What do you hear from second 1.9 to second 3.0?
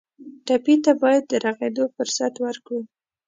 فرصت ورکړو.